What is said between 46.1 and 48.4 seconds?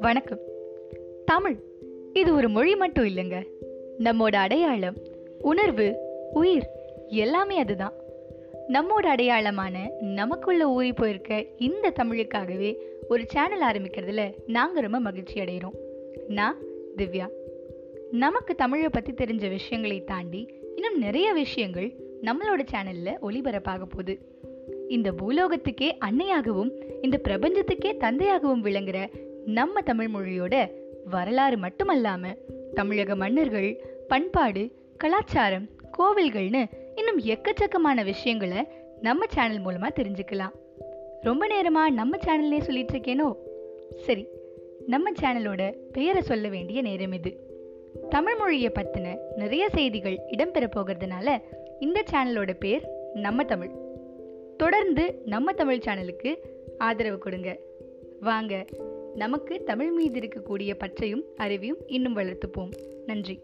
சொல்ல வேண்டிய நேரம் இது. தமிழ்